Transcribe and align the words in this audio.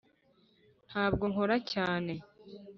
ntabwo 0.89 1.23
nkora 1.31 1.55
cyane. 1.71 2.13